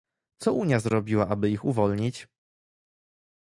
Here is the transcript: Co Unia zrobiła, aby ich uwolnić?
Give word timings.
Co 0.41 0.53
Unia 0.53 0.79
zrobiła, 0.79 1.27
aby 1.27 1.49
ich 1.51 1.65
uwolnić? 1.65 2.27